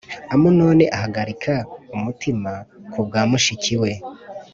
Amunoni 0.33 0.85
ahagarika 0.95 1.53
umutima 1.95 2.51
ku 2.91 2.99
bwa 3.05 3.21
mushiki 3.29 3.75
we 3.81 3.91